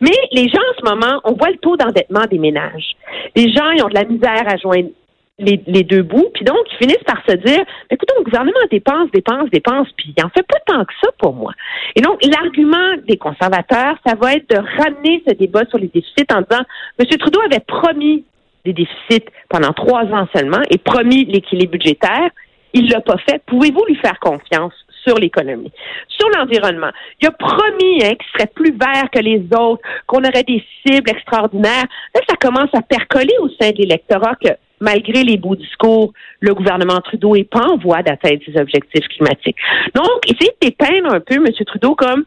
Mais 0.00 0.10
les 0.32 0.48
gens 0.48 0.58
en 0.58 0.80
ce 0.80 0.94
moment, 0.94 1.20
on 1.24 1.32
voit 1.32 1.50
le 1.50 1.58
taux 1.58 1.76
d'endettement 1.76 2.24
des 2.30 2.38
ménages. 2.38 2.96
Les 3.36 3.52
gens, 3.52 3.70
ils 3.70 3.82
ont 3.82 3.88
de 3.88 3.94
la 3.94 4.04
misère 4.04 4.44
à 4.46 4.56
joindre 4.56 4.90
les, 5.38 5.62
les 5.66 5.82
deux 5.82 6.02
bouts, 6.02 6.28
puis 6.34 6.44
donc 6.44 6.58
ils 6.72 6.76
finissent 6.76 7.04
par 7.06 7.22
se 7.26 7.34
dire, 7.36 7.64
écoutez, 7.90 8.14
le 8.18 8.24
gouvernement 8.24 8.52
dépense, 8.70 9.10
dépense, 9.12 9.48
dépense, 9.50 9.88
puis 9.96 10.14
il 10.16 10.24
en 10.24 10.28
fait 10.28 10.46
pas 10.46 10.58
tant 10.66 10.84
que 10.84 10.92
ça 11.02 11.08
pour 11.18 11.32
moi. 11.32 11.52
Et 11.96 12.00
donc 12.00 12.18
l'argument 12.24 12.96
des 13.08 13.16
conservateurs, 13.16 13.96
ça 14.04 14.14
va 14.14 14.34
être 14.34 14.48
de 14.50 14.58
ramener 14.82 15.22
ce 15.26 15.32
débat 15.34 15.64
sur 15.68 15.78
les 15.78 15.88
déficits 15.88 16.26
en 16.32 16.42
disant, 16.42 16.62
M. 16.98 17.06
Trudeau 17.18 17.40
avait 17.40 17.64
promis 17.66 18.24
des 18.64 18.72
déficits 18.72 19.26
pendant 19.48 19.72
trois 19.72 20.04
ans 20.04 20.26
seulement 20.34 20.60
et 20.70 20.78
promis 20.78 21.24
l'équilibre 21.24 21.72
budgétaire. 21.72 22.30
Il 22.74 22.88
l'a 22.88 23.00
pas 23.00 23.18
fait. 23.18 23.42
Pouvez-vous 23.46 23.84
lui 23.86 23.96
faire 23.96 24.18
confiance 24.18 24.72
sur 25.04 25.18
l'économie? 25.18 25.72
Sur 26.08 26.28
l'environnement, 26.30 26.90
il 27.20 27.28
a 27.28 27.30
promis 27.32 28.02
hein, 28.02 28.14
qu'il 28.14 28.30
serait 28.34 28.50
plus 28.54 28.72
vert 28.72 29.10
que 29.12 29.20
les 29.20 29.42
autres, 29.54 29.82
qu'on 30.06 30.24
aurait 30.24 30.44
des 30.44 30.64
cibles 30.80 31.10
extraordinaires. 31.10 31.84
Là, 32.14 32.20
ça 32.28 32.36
commence 32.36 32.70
à 32.74 32.80
percoler 32.80 33.34
au 33.40 33.48
sein 33.60 33.70
de 33.72 33.78
l'électorat 33.78 34.36
que 34.42 34.52
malgré 34.82 35.22
les 35.22 35.36
beaux 35.36 35.54
discours, 35.54 36.12
le 36.40 36.54
gouvernement 36.54 37.00
Trudeau 37.00 37.36
n'est 37.36 37.44
pas 37.44 37.66
en 37.66 37.76
voie 37.76 38.02
d'atteindre 38.02 38.40
ses 38.44 38.60
objectifs 38.60 39.06
climatiques. 39.08 39.56
Donc, 39.94 40.18
essayez 40.26 40.50
de 40.60 40.68
dépeindre 40.68 41.14
un 41.14 41.20
peu 41.20 41.36
M. 41.36 41.46
Trudeau 41.64 41.94
comme 41.94 42.24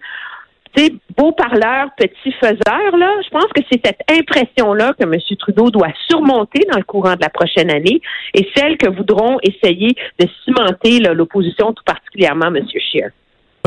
beau 1.18 1.32
parleur, 1.32 1.90
petit 1.98 2.32
faiseur, 2.40 2.98
là, 2.98 3.12
je 3.24 3.30
pense 3.30 3.48
que 3.56 3.62
c'est 3.72 3.82
cette 3.86 4.02
impression-là 4.10 4.94
que 5.00 5.04
M. 5.04 5.16
Trudeau 5.40 5.70
doit 5.70 5.94
surmonter 6.08 6.66
dans 6.72 6.78
le 6.78 6.84
courant 6.84 7.16
de 7.16 7.22
la 7.22 7.30
prochaine 7.30 7.72
année 7.72 8.02
et 8.34 8.48
celle 8.56 8.78
que 8.78 8.90
voudront 8.90 9.38
essayer 9.44 9.96
de 10.20 10.28
cimenter 10.44 11.00
l'opposition, 11.14 11.74
tout 11.74 11.84
particulièrement 11.86 12.48
M. 12.48 12.66
Scheer. 12.68 13.12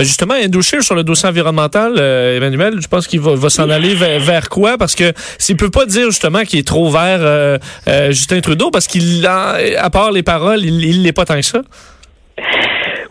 Justement, 0.00 0.34
Andrew 0.34 0.62
Scheer, 0.62 0.82
sur 0.82 0.94
le 0.94 1.02
dossier 1.02 1.28
environnemental, 1.28 1.94
euh, 1.98 2.36
Emmanuel, 2.36 2.80
je 2.80 2.86
pense 2.86 3.08
qu'il 3.08 3.20
va, 3.20 3.50
s'en 3.50 3.68
aller 3.68 3.94
vers, 3.94 4.48
quoi? 4.48 4.78
Parce 4.78 4.94
que 4.94 5.12
s'il 5.38 5.56
peut 5.56 5.70
pas 5.70 5.86
dire 5.86 6.06
justement 6.06 6.42
qu'il 6.44 6.60
est 6.60 6.66
trop 6.66 6.88
vert 6.88 7.18
euh, 7.20 7.58
euh, 7.88 8.08
Justin 8.08 8.40
Trudeau, 8.40 8.70
parce 8.70 8.86
qu'il 8.86 9.26
à 9.26 9.90
part 9.90 10.12
les 10.12 10.22
paroles, 10.22 10.64
il 10.64 11.02
l'est 11.02 11.12
pas 11.12 11.24
tant 11.24 11.36
que 11.36 11.42
ça. 11.42 11.62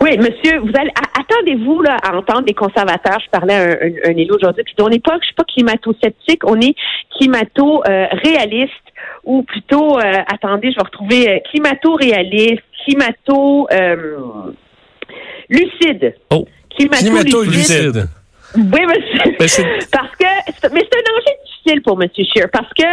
Oui, 0.08 0.18
monsieur, 0.20 0.60
vous 0.60 0.72
allez 0.80 0.92
attendez-vous 1.20 1.82
là 1.82 1.98
à 2.02 2.16
entendre 2.16 2.44
des 2.44 2.54
conservateurs. 2.54 3.20
Je 3.20 3.30
parlais 3.30 3.54
à 3.54 3.64
un, 3.64 4.12
un, 4.12 4.18
élu 4.18 4.32
aujourd'hui 4.32 4.64
qui 4.64 4.74
dit 4.74 4.82
on 4.82 4.88
n'est 4.88 5.00
pas, 5.00 5.18
je 5.20 5.26
suis 5.26 5.36
pas 5.36 5.44
climato-sceptique, 5.44 6.46
on 6.46 6.62
est 6.62 6.76
climato-réaliste 7.18 8.72
ou 9.26 9.44
plutôt, 9.44 10.00
euh, 10.00 10.22
attendez, 10.32 10.72
je 10.72 10.78
vais 10.78 10.84
retrouver 10.84 11.30
euh, 11.30 11.40
climato-réaliste, 11.52 12.64
climato 12.86 13.68
lucide. 15.50 16.16
Oh, 16.30 16.48
climato-lucide. 16.78 18.08
oui, 18.56 18.82
monsieur. 18.86 19.36
parce 19.92 20.16
que, 20.16 20.70
mais 20.74 20.88
c'est 20.90 21.00
un 21.00 21.18
enjeu 21.18 21.36
difficile 21.46 21.82
pour 21.82 21.98
monsieur 21.98 22.24
Scheer 22.24 22.48
parce 22.50 22.72
que 22.74 22.86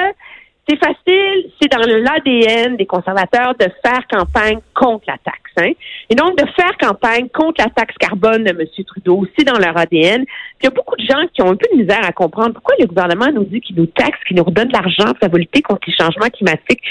c'est 0.69 0.79
facile, 0.79 1.51
c'est 1.61 1.71
dans 1.71 1.81
l'ADN 1.81 2.77
des 2.77 2.87
conservateurs 2.87 3.55
de 3.59 3.67
faire 3.85 4.07
campagne 4.11 4.59
contre 4.75 5.05
la 5.09 5.19
taxe. 5.19 5.53
Hein? 5.59 5.73
Et 6.09 6.15
donc, 6.15 6.39
de 6.39 6.47
faire 6.57 6.77
campagne 6.81 7.29
contre 7.29 7.63
la 7.63 7.71
taxe 7.71 7.95
carbone 7.99 8.45
de 8.45 8.51
M. 8.51 8.67
Trudeau, 8.87 9.19
aussi 9.19 9.45
dans 9.45 9.59
leur 9.59 9.77
ADN. 9.77 10.25
Il 10.61 10.65
y 10.65 10.67
a 10.67 10.71
beaucoup 10.71 10.97
de 10.97 11.05
gens 11.05 11.27
qui 11.33 11.43
ont 11.43 11.51
un 11.51 11.57
peu 11.57 11.69
de 11.73 11.83
misère 11.83 12.05
à 12.05 12.13
comprendre 12.13 12.55
pourquoi 12.55 12.77
le 12.79 12.87
gouvernement 12.87 13.31
nous 13.33 13.45
dit 13.45 13.61
qu'il 13.61 13.77
nous 13.77 13.87
taxe, 13.87 14.19
qu'il 14.27 14.37
nous 14.37 14.45
redonne 14.45 14.69
de 14.69 14.73
l'argent 14.73 15.13
pour 15.21 15.37
lutter 15.37 15.61
contre 15.61 15.83
les 15.87 15.95
changements 15.95 16.31
climatiques. 16.31 16.83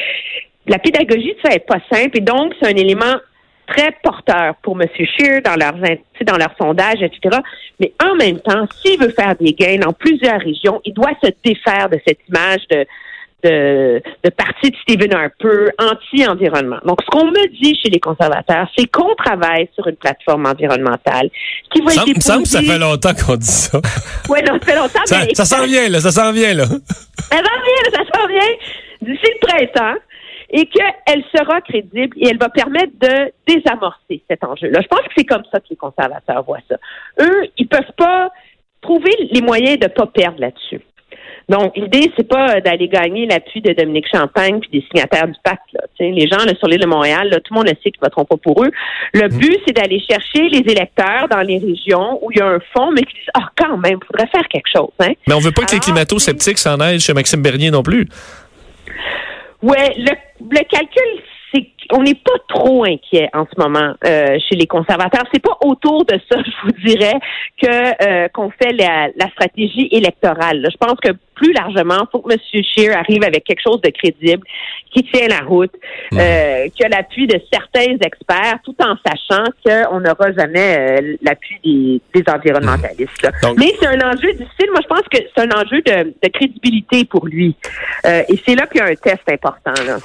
La 0.68 0.78
pédagogie, 0.78 1.36
ça 1.44 1.50
n'est 1.50 1.60
pas 1.60 1.80
simple. 1.92 2.18
Et 2.18 2.22
donc, 2.22 2.54
c'est 2.62 2.68
un 2.68 2.76
élément 2.76 3.16
très 3.66 3.96
porteur 4.04 4.56
pour 4.62 4.80
M. 4.80 4.88
Scheer 4.94 5.42
dans 5.42 5.56
leurs 5.56 5.74
dans 6.22 6.38
leurs 6.38 6.56
sondages, 6.58 7.02
etc. 7.02 7.40
Mais 7.80 7.94
en 8.04 8.16
même 8.16 8.40
temps, 8.40 8.66
s'il 8.82 9.00
veut 9.00 9.10
faire 9.10 9.36
des 9.36 9.54
gains 9.54 9.78
dans 9.78 9.94
plusieurs 9.94 10.40
régions, 10.40 10.80
il 10.86 10.94
doit 10.94 11.14
se 11.24 11.30
défaire 11.44 11.90
de 11.90 12.00
cette 12.06 12.20
image 12.30 12.62
de 12.70 12.86
de, 13.44 14.02
de 14.24 14.30
parti 14.30 14.72
de 14.72 14.76
Stephen 14.78 15.14
Harper 15.14 15.72
anti-environnement. 15.80 16.80
Donc, 16.86 17.02
ce 17.02 17.08
qu'on 17.08 17.26
me 17.26 17.48
dit 17.62 17.78
chez 17.82 17.90
les 17.90 18.00
conservateurs, 18.00 18.68
c'est 18.78 18.88
qu'on 18.88 19.14
travaille 19.16 19.70
sur 19.76 19.88
une 19.88 19.96
plateforme 19.96 20.46
environnementale 20.46 21.30
qui 21.74 21.82
va 21.82 21.92
ça, 21.92 22.02
être 22.02 22.16
me 22.16 22.22
semble 22.22 22.44
que 22.44 22.50
ça 22.50 22.62
fait 22.62 22.80
longtemps 22.80 23.14
qu'on 23.14 23.36
dit 23.36 23.46
ça. 23.46 23.80
oui, 24.30 24.40
non, 24.48 24.60
ça 24.60 24.66
fait 24.66 24.76
longtemps. 24.76 25.06
Ça, 25.06 25.22
ça 25.34 25.46
s'en 25.46 25.66
vient, 25.66 25.90
là, 25.90 26.00
ça 26.00 26.12
s'en 26.12 26.32
vient, 26.32 26.54
là. 26.54 26.66
Ça 26.66 27.38
s'en 27.38 27.42
vient, 27.42 27.92
ça 27.92 28.04
s'en 28.14 28.28
vient 28.28 28.54
d'ici 29.02 29.26
le 29.26 29.48
printemps 29.48 30.00
et 30.50 30.68
qu'elle 30.68 31.24
sera 31.36 31.62
crédible 31.62 32.16
et 32.18 32.28
elle 32.30 32.38
va 32.38 32.50
permettre 32.50 32.94
de 33.00 33.34
désamorcer 33.48 34.24
cet 34.30 34.44
enjeu-là. 34.44 34.82
Je 34.82 34.88
pense 34.88 35.02
que 35.02 35.14
c'est 35.18 35.26
comme 35.26 35.44
ça 35.52 35.60
que 35.60 35.66
les 35.70 35.76
conservateurs 35.76 36.44
voient 36.44 36.60
ça. 36.70 36.76
Eux, 37.20 37.48
ils 37.58 37.68
peuvent 37.68 37.82
pas 37.98 38.30
trouver 38.82 39.12
les 39.32 39.42
moyens 39.42 39.80
de 39.80 39.88
pas 39.88 40.06
perdre 40.06 40.40
là-dessus. 40.40 40.82
Donc, 41.50 41.76
l'idée, 41.76 42.12
c'est 42.16 42.28
pas 42.28 42.62
d'aller 42.62 42.88
gagner 42.88 43.26
l'appui 43.26 43.62
de 43.62 43.74
Dominique 43.74 44.08
Champagne 44.12 44.60
puis 44.60 44.70
des 44.72 44.86
signataires 44.92 45.28
du 45.28 45.38
pacte. 45.44 45.62
Là. 45.74 45.82
les 46.00 46.28
gens 46.28 46.46
là, 46.46 46.54
sur 46.58 46.68
l'île 46.68 46.82
de 46.82 46.88
Montréal, 46.88 47.30
tout 47.44 47.54
le 47.54 47.58
monde 47.58 47.68
le 47.68 47.76
sait 47.84 47.92
qu'ils 47.92 48.02
ne 48.02 48.06
voteront 48.06 48.26
pas 48.26 48.38
pour 48.38 48.64
eux. 48.64 48.72
Le 49.14 49.28
mm. 49.28 49.38
but, 49.38 49.60
c'est 49.66 49.74
d'aller 49.74 50.02
chercher 50.10 50.50
les 50.50 50.72
électeurs 50.72 51.28
dans 51.30 51.42
les 51.42 51.58
régions 51.58 52.20
où 52.22 52.32
il 52.32 52.38
y 52.38 52.42
a 52.42 52.48
un 52.48 52.60
fonds, 52.74 52.92
mais 52.92 53.02
qui 53.02 53.14
disent 53.14 53.30
Ah, 53.34 53.50
quand 53.56 53.78
même, 53.78 54.00
il 54.02 54.06
faudrait 54.06 54.28
faire 54.28 54.48
quelque 54.48 54.70
chose. 54.74 54.92
Hein? 55.00 55.14
Mais 55.28 55.34
on 55.34 55.40
veut 55.40 55.52
pas 55.52 55.64
que 55.64 55.74
les 55.74 55.80
climato-sceptiques 55.80 56.58
s'en 56.58 56.80
aillent 56.80 57.00
chez 57.00 57.14
Maxime 57.14 57.42
Bernier 57.42 57.72
non 57.72 57.84
plus. 57.84 58.08
Oui, 59.62 59.78
le, 59.98 60.12
le 60.42 60.64
calcul, 60.70 61.24
c'est 61.54 61.68
on 61.92 62.02
n'est 62.02 62.16
pas 62.16 62.38
trop 62.48 62.86
inquiet 62.86 63.30
en 63.34 63.46
ce 63.46 63.60
moment 63.62 63.94
euh, 64.06 64.38
chez 64.50 64.56
les 64.56 64.68
conservateurs. 64.68 65.24
C'est 65.34 65.42
pas 65.42 65.58
autour 65.64 66.06
de 66.06 66.20
ça, 66.30 66.40
je 66.46 66.52
vous 66.64 66.88
dirais, 66.88 67.20
que 67.62 67.68
euh, 67.68 68.28
qu'on 68.30 68.50
fait 68.52 68.74
la, 68.74 69.10
stratégie 69.32 69.88
électorale. 69.92 70.68
Je 70.72 70.78
pense 70.78 71.00
que 71.02 71.12
plus 71.36 71.52
largement, 71.54 72.02
il 72.02 72.08
faut 72.12 72.20
que 72.20 72.34
M. 72.34 72.64
Scheer 72.64 72.96
arrive 72.96 73.24
avec 73.24 73.44
quelque 73.44 73.62
chose 73.64 73.82
de 73.82 73.90
crédible, 73.90 74.46
qui 74.94 75.04
tient 75.04 75.28
la 75.28 75.40
route, 75.40 75.74
euh, 76.14 76.68
qui 76.70 76.84
a 76.84 76.90
l'appui 76.90 77.26
de 77.26 77.40
certains 77.52 77.96
experts, 78.06 78.60
tout 78.64 78.76
en 78.80 78.96
sachant 79.04 79.44
qu'on 79.66 80.00
n'aura 80.00 80.32
jamais 80.38 81.18
l'appui 81.22 82.02
des, 82.14 82.24
environnementalistes. 82.28 83.28
Mais 83.58 83.74
c'est 83.80 83.88
un 83.88 84.12
enjeu 84.12 84.32
difficile. 84.34 84.70
Moi, 84.72 84.82
je 84.84 84.88
pense 84.88 85.08
que 85.12 85.18
c'est 85.18 85.42
un 85.42 85.52
enjeu 85.52 85.82
de, 85.82 86.14
de 86.22 86.30
crédibilité 86.32 87.06
pour 87.06 87.26
lui. 87.26 87.56
et 88.06 88.40
c'est 88.46 88.56
là 88.56 88.68
qu'il 88.68 88.82
y 88.82 88.84
a 88.84 88.88
un 88.88 88.96
test 88.96 89.24
important. 89.28 89.74
Là. 89.88 89.98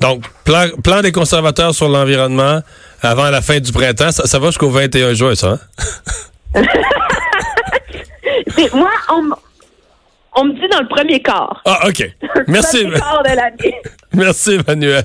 Donc, 0.00 0.24
plan, 0.44 0.68
plan 0.82 1.02
des 1.02 1.12
conservateurs 1.12 1.74
sur 1.74 1.88
l'environnement 1.88 2.60
avant 3.02 3.30
la 3.30 3.42
fin 3.42 3.58
du 3.60 3.72
printemps, 3.72 4.12
ça, 4.12 4.38
va 4.38 4.46
jusqu'au 4.46 4.70
21 4.70 5.14
juin, 5.14 5.34
ça? 5.34 5.58
Hein? 6.54 6.62
moi, 8.74 8.90
on, 10.36 10.44
me 10.44 10.52
dit 10.54 10.68
dans 10.68 10.80
le 10.80 10.88
premier 10.88 11.20
quart. 11.20 11.60
Ah, 11.64 11.88
OK. 11.88 12.10
Merci. 12.46 12.84
Le 12.84 12.98
quart 12.98 13.22
de 13.22 13.36
l'année. 13.36 13.82
Merci, 14.12 14.58
Emmanuel. 14.66 15.04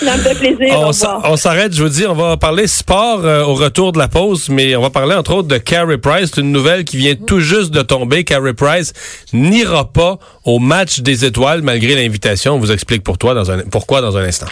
Ça 0.00 0.16
me 0.16 0.22
fait 0.22 0.34
plaisir. 0.34 0.80
On, 0.80 1.36
s'arrête, 1.36 1.74
je 1.74 1.82
vous 1.82 1.88
dis, 1.88 2.06
on 2.06 2.14
va 2.14 2.36
parler 2.36 2.66
sport 2.66 3.20
euh, 3.24 3.42
au 3.42 3.54
retour 3.54 3.92
de 3.92 3.98
la 3.98 4.08
pause, 4.08 4.48
mais 4.48 4.76
on 4.76 4.82
va 4.82 4.90
parler 4.90 5.14
entre 5.14 5.34
autres 5.34 5.48
de 5.48 5.58
Carey 5.58 5.98
Price. 5.98 6.30
C'est 6.34 6.40
une 6.40 6.52
nouvelle 6.52 6.84
qui 6.84 6.96
vient 6.96 7.14
tout 7.14 7.40
juste 7.40 7.70
de 7.70 7.82
tomber. 7.82 8.24
Carey 8.24 8.54
Price 8.54 8.92
n'ira 9.32 9.90
pas 9.90 10.18
au 10.44 10.58
match 10.58 11.00
des 11.00 11.24
étoiles 11.24 11.62
malgré 11.62 11.94
l'invitation. 11.94 12.54
On 12.54 12.58
vous 12.58 12.72
explique 12.72 13.02
pour 13.02 13.18
toi 13.18 13.34
dans 13.34 13.50
un, 13.50 13.58
pourquoi 13.70 14.00
dans 14.00 14.16
un 14.16 14.24
instant. 14.24 14.46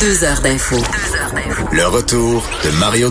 Deux 0.00 0.24
heures 0.24 0.40
d'info. 0.40 0.76
Le 1.72 1.86
retour 1.86 2.44
de 2.64 2.70
Mario 2.78 3.10